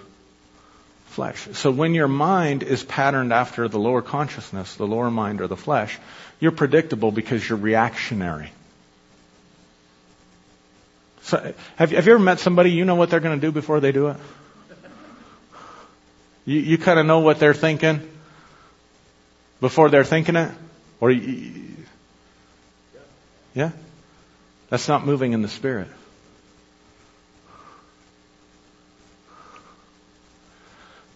[1.07, 1.47] flesh.
[1.53, 5.57] So when your mind is patterned after the lower consciousness, the lower mind or the
[5.57, 5.99] flesh,
[6.39, 8.51] you're predictable because you're reactionary.
[11.24, 13.80] So, have, have you ever met somebody you know what they're going to do before
[13.80, 14.18] they do it?
[16.45, 18.12] You, you kind of know what they're thinking
[19.64, 20.51] before they're thinking it?
[20.99, 21.72] Or, yeah?
[24.70, 25.88] That's not moving in the Spirit.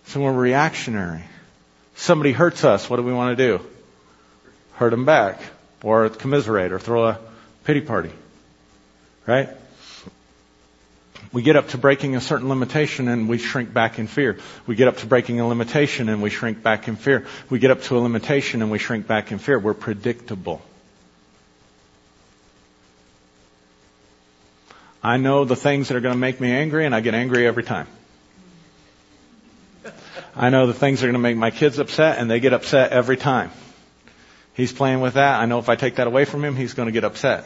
[0.05, 1.23] So we're reactionary.
[1.95, 3.59] Somebody hurts us, what do we want to do?
[4.75, 5.41] Hurt them back.
[5.83, 7.19] Or commiserate or throw a
[7.65, 8.13] pity party.
[9.25, 9.49] Right?
[11.33, 14.37] We get up to breaking a certain limitation and we shrink back in fear.
[14.65, 17.25] We get up to breaking a limitation and we shrink back in fear.
[17.49, 19.59] We get up to a limitation and we shrink back in fear.
[19.59, 20.61] We're predictable.
[25.03, 27.45] I know the things that are going to make me angry and I get angry
[27.45, 27.87] every time.
[30.35, 32.53] I know the things that are going to make my kids upset and they get
[32.53, 33.51] upset every time.
[34.53, 35.39] He's playing with that.
[35.39, 37.45] I know if I take that away from him, he's going to get upset.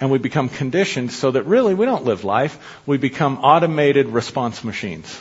[0.00, 2.80] And we become conditioned so that really we don't live life.
[2.86, 5.18] We become automated response machines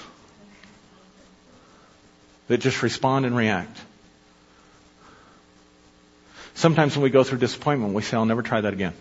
[2.47, 3.77] that just respond and react.
[6.53, 8.93] Sometimes when we go through disappointment, we say, I'll never try that again.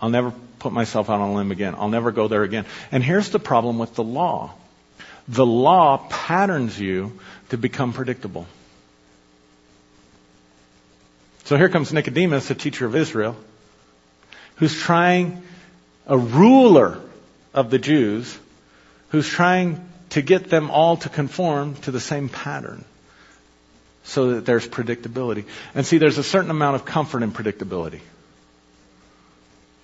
[0.00, 1.74] I'll never put myself out on a limb again.
[1.76, 2.66] I'll never go there again.
[2.92, 4.52] And here's the problem with the law.
[5.26, 7.18] The law patterns you
[7.50, 8.46] to become predictable.
[11.44, 13.36] So here comes Nicodemus, a teacher of Israel,
[14.58, 15.42] who's trying,
[16.06, 16.98] a ruler
[17.54, 18.38] of the Jews,
[19.10, 22.84] who's trying to get them all to conform to the same pattern
[24.04, 25.44] so that there's predictability.
[25.74, 28.00] And see, there's a certain amount of comfort in predictability.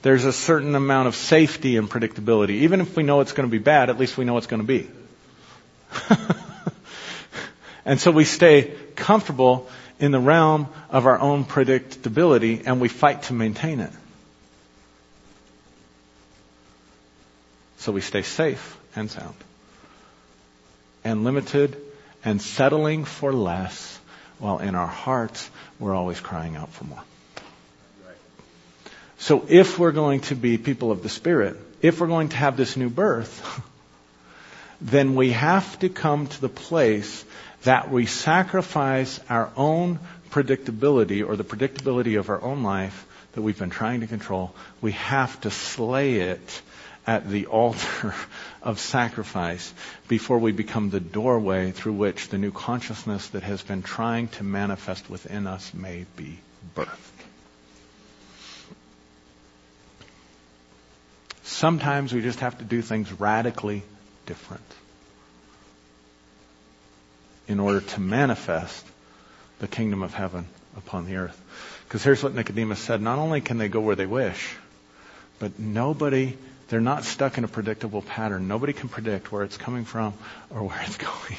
[0.02, 2.62] There's a certain amount of safety in predictability.
[2.62, 4.62] Even if we know it's going to be bad, at least we know it's going
[4.62, 4.88] to be.
[7.84, 9.68] and so we stay comfortable
[10.00, 13.92] in the realm of our own predictability and we fight to maintain it.
[17.84, 19.34] So we stay safe and sound.
[21.04, 21.76] And limited
[22.24, 24.00] and settling for less
[24.38, 27.02] while in our hearts we're always crying out for more.
[29.18, 32.56] So if we're going to be people of the Spirit, if we're going to have
[32.56, 33.62] this new birth,
[34.80, 37.22] then we have to come to the place
[37.64, 39.98] that we sacrifice our own
[40.30, 44.54] predictability or the predictability of our own life that we've been trying to control.
[44.80, 46.62] We have to slay it
[47.06, 48.14] at the altar
[48.62, 49.72] of sacrifice
[50.08, 54.44] before we become the doorway through which the new consciousness that has been trying to
[54.44, 56.38] manifest within us may be
[56.74, 56.88] birthed.
[61.42, 63.82] Sometimes we just have to do things radically
[64.26, 64.64] different
[67.46, 68.84] in order to manifest
[69.58, 70.46] the kingdom of heaven
[70.76, 71.40] upon the earth.
[71.86, 73.00] Because here's what Nicodemus said.
[73.00, 74.56] Not only can they go where they wish,
[75.38, 76.36] but nobody,
[76.68, 78.48] they're not stuck in a predictable pattern.
[78.48, 80.14] Nobody can predict where it's coming from
[80.50, 81.38] or where it's going.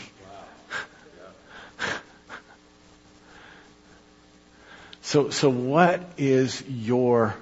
[5.01, 7.35] so, so what is your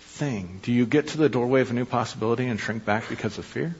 [0.00, 0.60] thing?
[0.62, 3.44] Do you get to the doorway of a new possibility and shrink back because of
[3.44, 3.74] fear?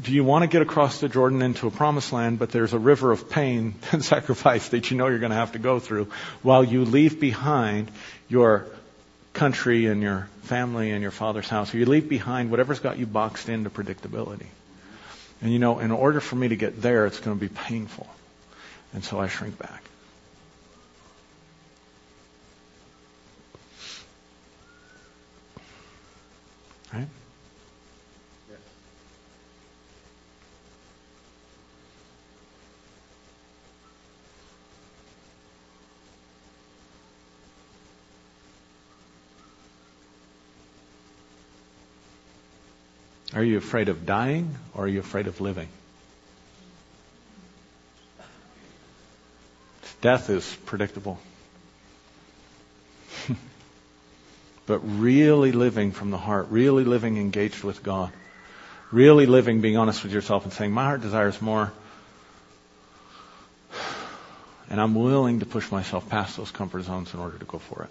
[0.00, 2.78] do you want to get across the Jordan into a promised land, but there's a
[2.78, 6.08] river of pain and sacrifice that you know you're going to have to go through
[6.42, 7.90] while you leave behind
[8.28, 8.66] your
[9.32, 13.48] country and your family and your father's house, you leave behind whatever's got you boxed
[13.48, 14.46] into predictability.
[15.42, 18.06] And you know, in order for me to get there, it's going to be painful.
[18.92, 19.84] And so I shrink back.
[43.34, 45.68] Are you afraid of dying or are you afraid of living?
[50.00, 51.18] Death is predictable.
[54.66, 58.10] but really living from the heart, really living engaged with God,
[58.90, 61.72] really living being honest with yourself and saying, my heart desires more.
[64.70, 67.82] And I'm willing to push myself past those comfort zones in order to go for
[67.82, 67.90] it.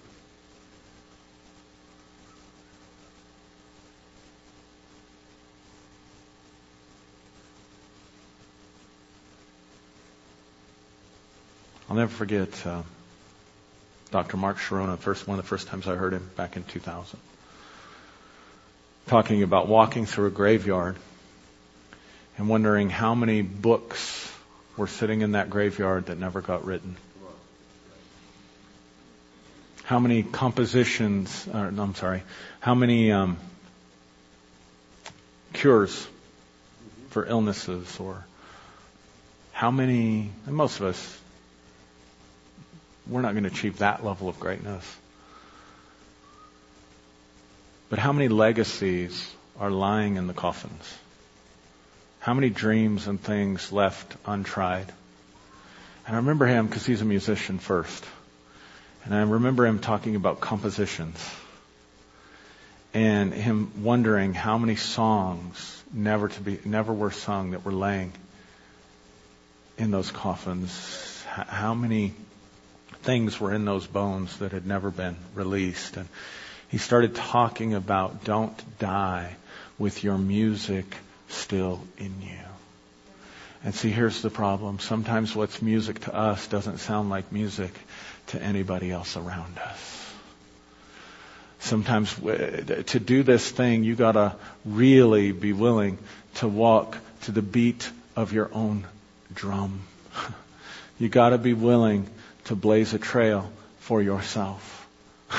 [11.99, 12.81] Never forget uh,
[14.09, 14.37] Dr.
[14.37, 17.19] Mark Chironna, first one of the first times I heard him back in 2000,
[19.07, 20.95] talking about walking through a graveyard
[22.37, 24.31] and wondering how many books
[24.77, 26.95] were sitting in that graveyard that never got written.
[29.83, 32.23] How many compositions, or, no, I'm sorry,
[32.61, 33.37] how many um,
[35.51, 36.07] cures
[37.09, 38.23] for illnesses or
[39.51, 41.19] how many, and most of us
[43.10, 44.97] we're not going to achieve that level of greatness.
[47.89, 50.97] But how many legacies are lying in the coffins?
[52.20, 54.91] How many dreams and things left untried?
[56.05, 58.05] And I remember him because he's a musician first.
[59.05, 61.18] And I remember him talking about compositions
[62.93, 68.12] and him wondering how many songs never to be never were sung that were laying
[69.78, 71.24] in those coffins.
[71.26, 72.14] How many
[73.03, 75.97] things were in those bones that had never been released.
[75.97, 76.07] And
[76.69, 79.35] he started talking about don't die
[79.77, 80.95] with your music
[81.29, 82.37] still in you.
[83.63, 84.79] And see, here's the problem.
[84.79, 87.71] Sometimes what's music to us doesn't sound like music
[88.27, 90.13] to anybody else around us.
[91.59, 95.97] Sometimes uh, to do this thing, you gotta really be willing
[96.35, 98.85] to walk to the beat of your own
[99.33, 99.81] drum.
[100.99, 102.07] you gotta be willing
[102.49, 104.87] to blaze a trail for yourself.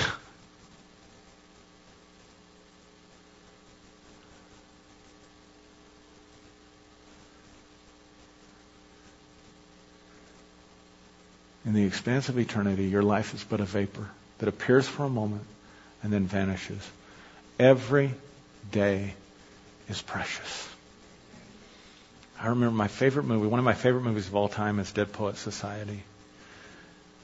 [11.66, 14.08] In the expanse of eternity, your life is but a vapor
[14.38, 15.42] that appears for a moment
[16.04, 16.88] and then vanishes.
[17.58, 18.14] Every
[18.70, 19.14] day
[19.88, 20.68] is precious.
[22.40, 25.12] I remember my favorite movie, one of my favorite movies of all time is Dead
[25.12, 26.04] Poets Society.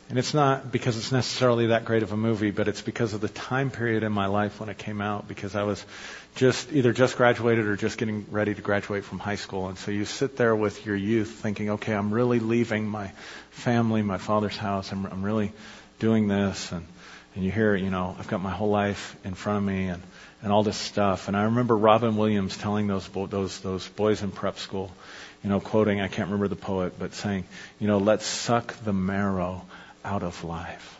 [0.08, 3.20] And it's not because it's necessarily that great of a movie, but it's because of
[3.20, 5.84] the time period in my life when it came out, because I was
[6.36, 9.66] just either just graduated or just getting ready to graduate from high school.
[9.68, 13.10] And so you sit there with your youth thinking, okay, I'm really leaving my
[13.50, 14.92] family, my father's house.
[14.92, 15.52] I'm, I'm really
[15.98, 16.70] doing this.
[16.70, 16.86] And,
[17.34, 20.02] and you hear, you know, I've got my whole life in front of me and,
[20.40, 21.26] and all this stuff.
[21.26, 24.92] And I remember Robin Williams telling those, those, those boys in prep school,
[25.42, 27.44] you know, quoting, I can't remember the poet, but saying,
[27.80, 29.62] you know, let's suck the marrow
[30.06, 30.98] out of life.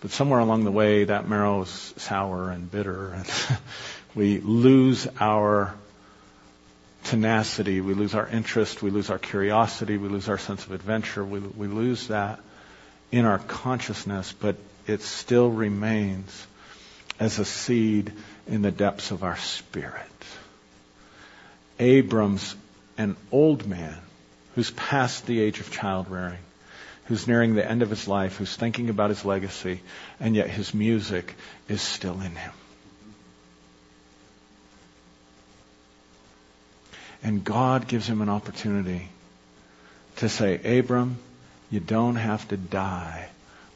[0.00, 3.26] But somewhere along the way, that marrow is sour and bitter, and
[4.14, 5.74] we lose our
[7.04, 11.24] tenacity, we lose our interest, we lose our curiosity, we lose our sense of adventure,
[11.24, 12.40] we, we lose that
[13.10, 14.56] in our consciousness, but
[14.86, 16.46] it still remains
[17.18, 18.12] as a seed
[18.46, 20.06] in the depths of our spirit.
[21.78, 22.54] Abram's
[22.98, 23.96] an old man
[24.54, 26.38] who's past the age of child rearing
[27.10, 29.80] who's nearing the end of his life, who's thinking about his legacy,
[30.20, 31.34] and yet his music
[31.68, 32.52] is still in him.
[37.24, 39.08] And God gives him an opportunity
[40.18, 41.18] to say, Abram,
[41.68, 43.28] you don't have to die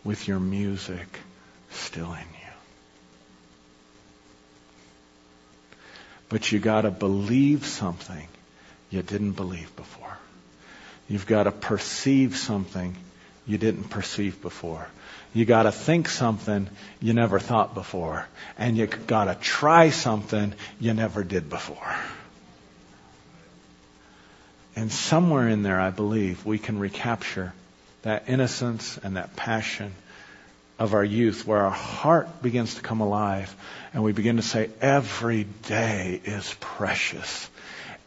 [0.05, 1.19] with your music
[1.71, 2.53] still in you.
[6.29, 8.29] But you gotta believe something
[8.91, 10.17] you didn't believe before.
[11.09, 12.97] You've got to perceive something
[13.47, 14.87] you didn't perceive before.
[15.33, 16.69] You gotta think something
[17.01, 18.27] you never thought before.
[18.57, 21.97] And you gotta try something you never did before.
[24.77, 27.53] And somewhere in there, I believe, we can recapture
[28.03, 29.95] that innocence and that passion
[30.79, 33.55] of our youth where our heart begins to come alive
[33.93, 37.49] and we begin to say, every day is precious.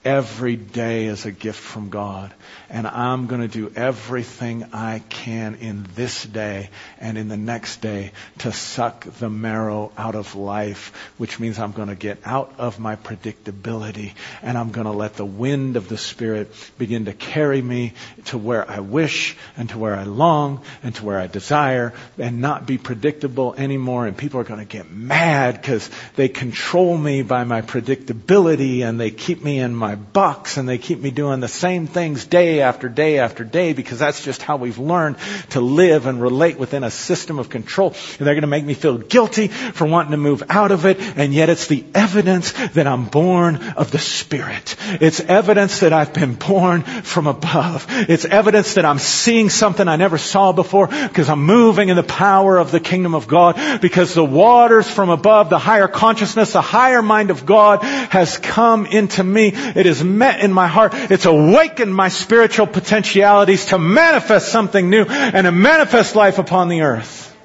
[0.08, 2.34] Every day is a gift from God.
[2.70, 7.82] And I'm going to do everything I can in this day and in the next
[7.82, 12.54] day to suck the marrow out of life, which means I'm going to get out
[12.58, 17.14] of my predictability and I'm going to let the wind of the Spirit begin to
[17.14, 17.92] carry me
[18.26, 22.40] to where I wish and to where I long and to where I desire and
[22.40, 24.08] not be predictable anymore.
[24.08, 28.98] And people are going to get mad because they control me by my predictability and
[28.98, 32.62] they keep me in my box and they keep me doing the same things day
[32.62, 35.18] after day after day because that's just how we've learned
[35.50, 37.90] to live and relate within a system of control.
[38.18, 41.00] And they're going to make me feel guilty for wanting to move out of it
[41.00, 44.76] and yet it's the evidence that I'm born of the Spirit.
[45.02, 47.88] It's evidence that I've been born from above.
[47.90, 52.04] It's evidence that I'm seeing something I never saw before because I'm moving in the
[52.04, 56.62] power of the kingdom of God because the waters from above, the higher consciousness, the
[56.62, 59.52] higher mind of God has come into me.
[59.54, 60.94] It is met in my heart.
[60.94, 66.82] It's awakened my spiritual potentialities to manifest something new and to manifest life upon the
[66.82, 67.36] earth.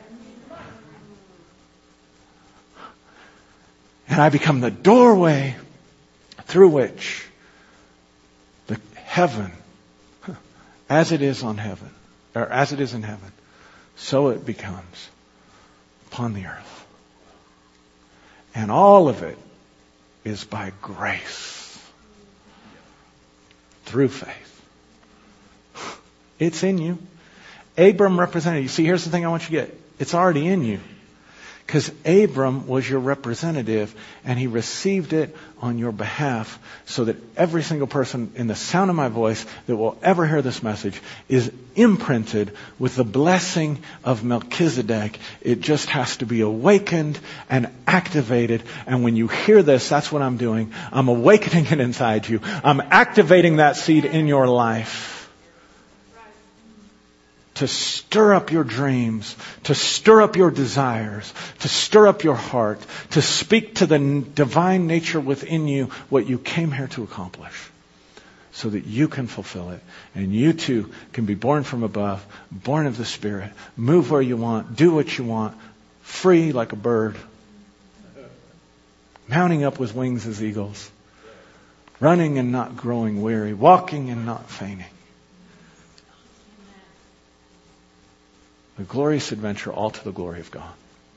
[4.09, 5.57] And I become the doorway
[6.43, 7.25] through which
[8.67, 9.53] the heaven,
[10.91, 11.89] as it is on heaven,
[12.35, 13.33] or as it is in heaven,
[13.97, 15.09] so it becomes
[16.09, 16.87] upon the earth.
[18.55, 19.39] And all of it
[20.25, 21.62] is by grace
[23.93, 24.63] through faith.
[26.39, 26.99] It's in you.
[27.77, 28.69] Abram represented you.
[28.71, 29.79] See, here's the thing I want you to get.
[29.99, 30.81] It's already in you.
[31.67, 33.95] Because Abram was your representative
[34.25, 38.91] and he received it on your behalf so that every single person in the sound
[38.91, 44.25] of my voice that will ever hear this message is imprinted with the blessing of
[44.25, 45.19] Melchizedek.
[45.41, 48.65] It just has to be awakened and activated.
[48.87, 50.73] And when you hear this, that's what I'm doing.
[50.91, 52.41] I'm awakening it inside you.
[52.43, 55.22] I'm activating that seed in your life
[57.63, 62.85] to stir up your dreams, to stir up your desires, to stir up your heart,
[63.11, 64.01] to speak to the
[64.35, 67.71] divine nature within you what you came here to accomplish
[68.51, 69.81] so that you can fulfill it.
[70.17, 74.37] And you too can be born from above, born of the Spirit, move where you
[74.37, 75.57] want, do what you want,
[76.01, 77.15] free like a bird,
[79.29, 80.91] mounting up with wings as eagles,
[82.01, 84.92] running and not growing weary, walking and not fainting.
[88.83, 90.69] A glorious adventure, all to the glory of God.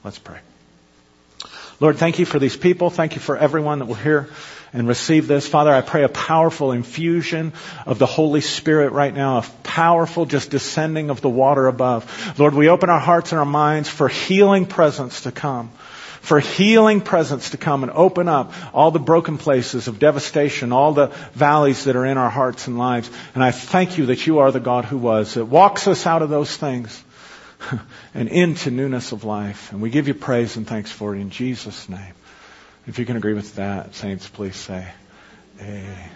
[0.03, 0.37] Let's pray.
[1.79, 2.91] Lord, thank you for these people.
[2.91, 4.29] Thank you for everyone that will hear
[4.71, 5.47] and receive this.
[5.47, 7.53] Father, I pray a powerful infusion
[7.87, 12.37] of the Holy Spirit right now, a powerful just descending of the water above.
[12.37, 15.71] Lord, we open our hearts and our minds for healing presence to come
[16.25, 20.91] for healing presence to come and open up all the broken places of devastation, all
[20.91, 23.11] the valleys that are in our hearts and lives.
[23.35, 26.23] And I thank you that you are the God who was, that walks us out
[26.23, 27.03] of those things
[28.13, 29.71] and into newness of life.
[29.71, 32.13] And we give you praise and thanks for it in Jesus' name.
[32.87, 34.87] If you can agree with that, saints, please say,
[35.59, 36.09] Amen.